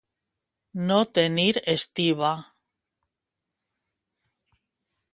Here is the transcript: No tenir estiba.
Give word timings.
No 0.91 0.97
tenir 1.17 1.61
estiba. 1.75 2.31